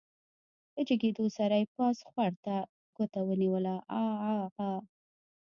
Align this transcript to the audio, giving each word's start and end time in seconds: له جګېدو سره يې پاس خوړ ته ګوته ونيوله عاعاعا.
له 0.73 0.81
جګېدو 0.87 1.25
سره 1.37 1.55
يې 1.61 1.65
پاس 1.75 1.97
خوړ 2.09 2.31
ته 2.45 2.55
ګوته 2.95 3.19
ونيوله 3.27 3.75
عاعاعا. 3.93 4.71